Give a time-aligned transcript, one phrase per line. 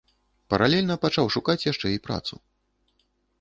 [0.53, 2.33] Паралельна пачаў шукаць яшчэ і працу.